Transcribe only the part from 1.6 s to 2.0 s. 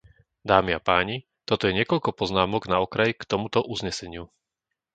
je